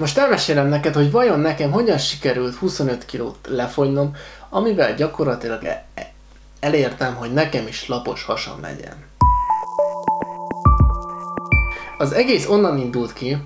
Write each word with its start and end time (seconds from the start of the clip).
Most 0.00 0.18
elmesélem 0.18 0.68
neked, 0.68 0.94
hogy 0.94 1.10
vajon 1.10 1.40
nekem 1.40 1.70
hogyan 1.70 1.98
sikerült 1.98 2.54
25 2.54 3.04
kilót 3.04 3.36
lefogynom, 3.48 4.14
amivel 4.48 4.94
gyakorlatilag 4.94 5.64
e- 5.64 5.84
e- 5.94 6.12
elértem, 6.60 7.14
hogy 7.14 7.32
nekem 7.32 7.66
is 7.66 7.88
lapos 7.88 8.24
hasam 8.24 8.60
legyen. 8.60 8.94
Az 11.98 12.12
egész 12.12 12.48
onnan 12.48 12.78
indult 12.78 13.12
ki, 13.12 13.36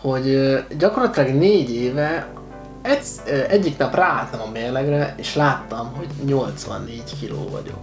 hogy 0.00 0.56
gyakorlatilag 0.78 1.34
négy 1.34 1.74
éve 1.74 2.28
egy, 2.82 3.04
egyik 3.48 3.78
nap 3.78 3.94
ráálltam 3.94 4.40
a 4.40 4.50
mérlegre, 4.50 5.14
és 5.16 5.34
láttam, 5.34 5.92
hogy 5.96 6.08
84 6.24 7.02
kiló 7.20 7.48
vagyok. 7.50 7.82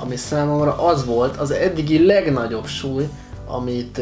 Ami 0.00 0.16
számomra 0.16 0.86
az 0.86 1.04
volt 1.04 1.36
az 1.36 1.50
eddigi 1.50 2.06
legnagyobb 2.06 2.66
súly, 2.66 3.08
amit 3.46 4.00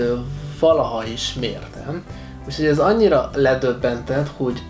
valaha 0.61 1.05
is 1.07 1.35
mértem. 1.35 2.05
Úgyhogy 2.47 2.65
ez 2.67 2.79
annyira 2.79 3.31
ledöbbentett, 3.35 4.29
hogy 4.37 4.63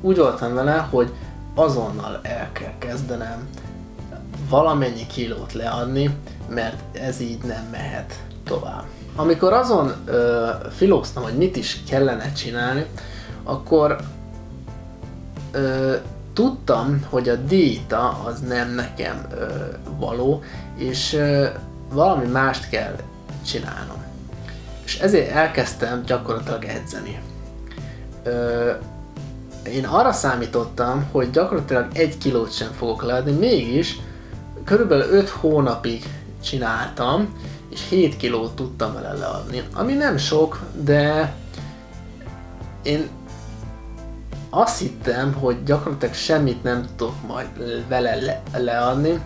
úgy 0.00 0.16
voltam 0.16 0.54
vele, 0.54 0.86
hogy 0.90 1.12
azonnal 1.54 2.20
el 2.22 2.48
kell 2.52 2.72
kezdenem 2.78 3.48
valamennyi 4.48 5.06
kilót 5.06 5.52
leadni, 5.52 6.16
mert 6.48 6.96
ez 6.96 7.20
így 7.20 7.42
nem 7.42 7.68
mehet 7.70 8.14
tovább. 8.44 8.84
Amikor 9.16 9.52
azon 9.52 9.92
ö, 10.04 10.48
filóztam, 10.76 11.22
hogy 11.22 11.36
mit 11.36 11.56
is 11.56 11.82
kellene 11.88 12.32
csinálni, 12.32 12.86
akkor 13.44 13.96
ö, 15.52 15.94
tudtam, 16.32 17.06
hogy 17.08 17.28
a 17.28 17.36
diéta 17.36 18.20
az 18.24 18.40
nem 18.40 18.70
nekem 18.74 19.26
ö, 19.34 19.46
való, 19.98 20.42
és 20.76 21.12
ö, 21.12 21.46
valami 21.92 22.26
mást 22.26 22.68
kell 22.68 22.96
csinálnom. 23.46 24.02
És 24.90 24.98
ezért 24.98 25.30
elkezdtem 25.30 26.02
gyakorlatilag 26.06 26.64
edzeni. 26.64 27.20
Ö, 28.24 28.70
én 29.72 29.84
arra 29.84 30.12
számítottam, 30.12 31.08
hogy 31.12 31.30
gyakorlatilag 31.30 31.86
egy 31.92 32.18
kilót 32.18 32.52
sem 32.52 32.70
fogok 32.70 33.02
leadni, 33.02 33.32
mégis 33.32 33.98
körülbelül 34.64 35.12
5 35.12 35.28
hónapig 35.28 36.04
csináltam, 36.42 37.34
és 37.68 37.88
7 37.88 38.16
kilót 38.16 38.54
tudtam 38.54 38.92
vele 38.92 39.12
leadni. 39.12 39.62
Ami 39.74 39.92
nem 39.92 40.16
sok, 40.16 40.60
de 40.82 41.34
én 42.82 43.08
azt 44.48 44.78
hittem, 44.78 45.34
hogy 45.34 45.62
gyakorlatilag 45.64 46.14
semmit 46.14 46.62
nem 46.62 46.86
tudok 46.96 47.26
majd 47.26 47.48
vele 47.88 48.14
le- 48.14 48.42
leadni, 48.56 49.20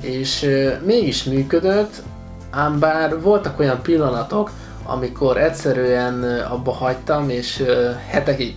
és 0.00 0.42
euh, 0.42 0.82
mégis 0.82 1.24
működött, 1.24 2.02
ám 2.50 2.78
bár 2.78 3.20
voltak 3.20 3.58
olyan 3.58 3.82
pillanatok, 3.82 4.50
amikor 4.86 5.36
egyszerűen 5.36 6.40
abba 6.40 6.72
hagytam, 6.72 7.28
és 7.28 7.64
hetekig 8.08 8.54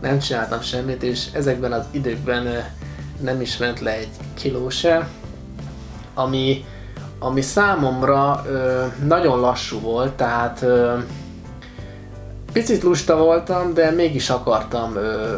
nem 0.00 0.18
csináltam 0.18 0.60
semmit, 0.60 1.02
és 1.02 1.26
ezekben 1.32 1.72
az 1.72 1.84
időkben 1.90 2.64
nem 3.20 3.40
is 3.40 3.56
ment 3.56 3.80
le 3.80 3.92
egy 3.92 4.08
kiló 4.34 4.68
se, 4.68 5.08
ami, 6.14 6.64
ami 7.18 7.40
számomra 7.40 8.44
nagyon 9.04 9.40
lassú 9.40 9.80
volt, 9.80 10.12
tehát 10.12 10.64
picit 12.52 12.82
lusta 12.82 13.16
voltam, 13.16 13.74
de 13.74 13.90
mégis 13.90 14.30
akartam 14.30 14.96
ö, 14.96 15.36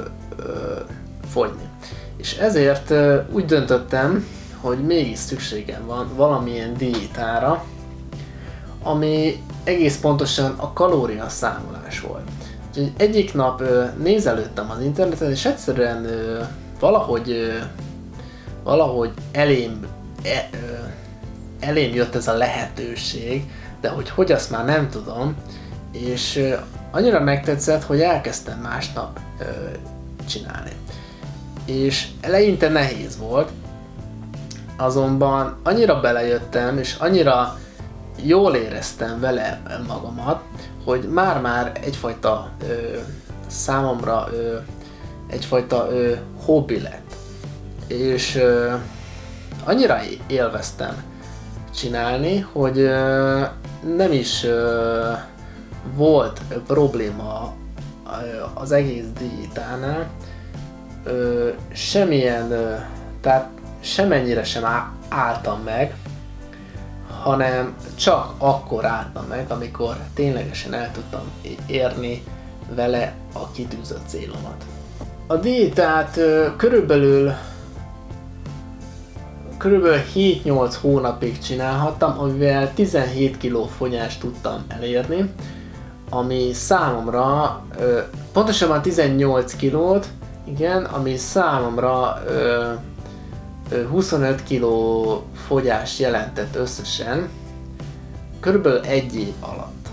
fogyni. 1.31 1.69
És 2.17 2.37
ezért 2.37 2.95
úgy 3.33 3.45
döntöttem, 3.45 4.27
hogy 4.61 4.79
mégis 4.79 5.19
szükségem 5.19 5.87
van 5.87 6.09
valamilyen 6.17 6.75
diétára, 6.77 7.65
ami 8.83 9.43
egész 9.65 9.99
pontosan 10.01 10.55
a 10.57 10.73
kalória 10.73 11.29
számolás 11.29 12.01
volt. 12.01 12.29
Úgyhogy 12.69 12.93
egyik 12.97 13.35
nap 13.35 13.63
nézelődtem 13.99 14.71
az 14.71 14.81
interneten, 14.81 15.31
és 15.31 15.45
egyszerűen 15.45 16.07
valahogy, 16.81 17.53
valahogy 18.65 19.11
elém, 19.33 19.87
e, 20.25 20.49
elém 21.61 21.95
jött 21.95 22.15
ez 22.15 22.29
a 22.29 22.37
lehetőség, 22.37 23.51
de 23.81 23.89
hogy 23.89 24.11
hogy 24.11 24.33
azt 24.33 24.51
már 24.51 24.65
nem 24.65 24.89
tudom, 24.89 25.35
és 25.93 26.55
annyira 26.91 27.21
megtetszett, 27.21 27.83
hogy 27.83 28.01
elkezdtem 28.01 28.59
másnap 28.59 29.19
csinálni. 30.29 30.71
És 31.65 32.09
eleinte 32.21 32.69
nehéz 32.69 33.19
volt, 33.19 33.51
azonban 34.77 35.57
annyira 35.63 36.01
belejöttem, 36.01 36.79
és 36.79 36.97
annyira 36.99 37.59
jól 38.25 38.55
éreztem 38.55 39.21
vele 39.21 39.63
magamat, 39.87 40.43
hogy 40.85 41.09
már-már 41.09 41.73
egyfajta 41.85 42.51
ö, 42.69 42.97
számomra 43.47 44.29
ö, 44.33 44.57
egyfajta 45.27 45.89
ö, 45.91 46.15
hobbi 46.45 46.81
lett. 46.81 47.15
És 47.87 48.37
ö, 48.37 48.75
annyira 49.65 50.01
élveztem 50.27 51.03
csinálni, 51.75 52.47
hogy 52.53 52.79
ö, 52.79 53.41
nem 53.97 54.13
is 54.13 54.45
ö, 54.45 55.13
volt 55.95 56.41
probléma 56.67 57.55
az 58.55 58.73
egész 58.73 59.07
diétánál, 59.19 60.07
ö, 61.05 61.49
semmilyen, 61.73 62.51
ö, 62.51 62.75
tehát 63.21 63.49
semennyire 63.81 64.45
sem 64.45 64.65
álltam 65.09 65.61
meg, 65.63 65.95
hanem 67.23 67.75
csak 67.95 68.33
akkor 68.39 68.85
álltam 68.85 69.25
meg, 69.29 69.51
amikor 69.51 69.97
ténylegesen 70.15 70.75
el 70.75 70.91
tudtam 70.93 71.23
érni 71.67 72.23
vele 72.75 73.15
a 73.33 73.51
kitűzött 73.51 74.07
célomat. 74.07 74.65
A 75.27 75.37
diétát 75.37 76.21
körülbelül 76.57 77.33
körülbelül 79.59 80.01
7-8 80.15 80.75
hónapig 80.81 81.39
csinálhattam, 81.39 82.19
amivel 82.19 82.75
17 82.75 83.39
kg 83.39 83.69
fogyást 83.77 84.21
tudtam 84.21 84.65
elérni, 84.69 85.33
ami 86.11 86.53
számomra 86.53 87.61
pontosabban 88.33 88.83
18 88.83 89.57
kilót, 89.57 90.07
igen, 90.45 90.85
ami 90.85 91.17
számomra 91.17 92.23
25 93.91 94.43
kg 94.49 94.65
fogyás 95.47 95.99
jelentett 95.99 96.57
összesen, 96.57 97.29
körülbelül 98.41 98.81
egy 98.81 99.15
év 99.15 99.33
alatt. 99.41 99.89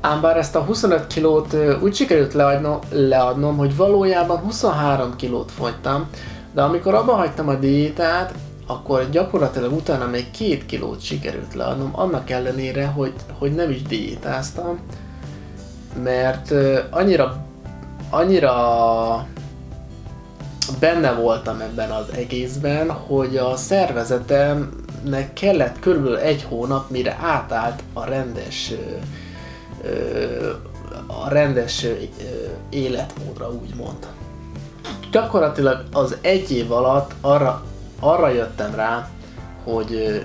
Ám 0.00 0.20
bár 0.20 0.36
ezt 0.36 0.54
a 0.54 0.60
25 0.60 1.06
kilót 1.06 1.56
úgy 1.82 1.94
sikerült 1.94 2.34
leadnom, 2.34 2.78
leadnom, 2.90 3.56
hogy 3.56 3.76
valójában 3.76 4.38
23 4.38 5.16
kilót 5.16 5.50
fogytam, 5.50 6.08
de 6.54 6.62
amikor 6.62 6.94
abba 6.94 7.14
hagytam 7.14 7.48
a 7.48 7.54
diétát, 7.54 8.34
akkor 8.66 9.10
gyakorlatilag 9.10 9.72
utána 9.72 10.06
még 10.06 10.30
2 10.30 10.58
kilót 10.66 11.00
sikerült 11.00 11.54
leadnom, 11.54 11.90
annak 11.92 12.30
ellenére, 12.30 12.86
hogy, 12.86 13.12
hogy 13.38 13.54
nem 13.54 13.70
is 13.70 13.82
diétáztam, 13.82 14.78
mert 16.02 16.54
annyira, 16.90 17.44
annyira 18.10 18.56
benne 20.70 21.12
voltam 21.12 21.60
ebben 21.60 21.90
az 21.90 22.06
egészben, 22.14 22.90
hogy 22.90 23.36
a 23.36 23.56
szervezetemnek 23.56 25.32
kellett 25.32 25.78
körülbelül 25.78 26.18
egy 26.18 26.42
hónap, 26.42 26.90
mire 26.90 27.18
átállt 27.20 27.82
a 27.92 28.04
rendes 28.04 28.72
a 31.06 31.28
rendes 31.28 31.86
életmódra, 32.70 33.50
úgymond. 33.50 34.06
Gyakorlatilag 35.10 35.84
az 35.92 36.16
egy 36.20 36.50
év 36.50 36.72
alatt 36.72 37.14
arra, 37.20 37.64
arra 38.00 38.28
jöttem 38.28 38.74
rá, 38.74 39.08
hogy 39.64 40.22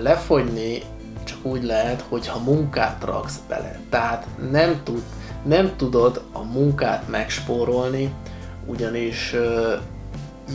lefogyni 0.00 0.82
csak 1.24 1.38
úgy 1.42 1.62
lehet, 1.62 2.04
hogyha 2.08 2.38
munkát 2.38 3.04
raksz 3.04 3.40
bele. 3.48 3.78
Tehát 3.90 4.26
nem, 4.50 4.80
tud, 4.84 5.02
nem 5.44 5.72
tudod 5.76 6.22
a 6.32 6.42
munkát 6.42 7.08
megspórolni, 7.08 8.14
ugyanis 8.66 9.34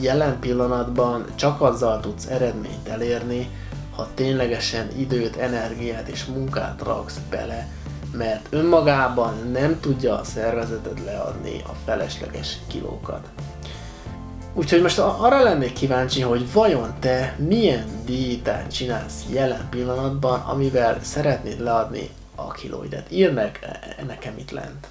jelen 0.02 0.40
pillanatban 0.40 1.26
csak 1.36 1.62
azzal 1.62 2.00
tudsz 2.00 2.26
eredményt 2.26 2.88
elérni, 2.88 3.50
ha 3.96 4.08
ténylegesen 4.14 4.88
időt, 4.98 5.36
energiát 5.36 6.08
és 6.08 6.26
munkát 6.26 6.82
raksz 6.84 7.20
bele, 7.30 7.68
mert 8.12 8.48
önmagában 8.50 9.34
nem 9.52 9.80
tudja 9.80 10.20
a 10.20 10.24
szervezeted 10.24 11.04
leadni 11.06 11.62
a 11.68 11.74
felesleges 11.86 12.58
kilókat. 12.68 13.28
Úgyhogy 14.54 14.82
most 14.82 15.00
arra 15.00 15.44
lennék 15.44 15.74
kíváncsi, 15.74 16.22
hogy 16.22 16.54
vajon 16.54 16.94
te 17.00 17.36
milyen 17.38 17.86
diétát 18.06 18.72
csinálsz 18.72 19.26
jelen 19.30 19.68
pillanatban, 19.70 20.40
amivel 20.40 20.98
szeretnéd 21.02 21.60
leadni 21.60 22.10
a 22.36 22.52
kilóidet. 22.52 23.12
Írd 23.12 23.34
meg 23.34 23.60
e, 23.62 24.04
nekem 24.04 24.38
itt 24.38 24.52
lent. 24.52 24.88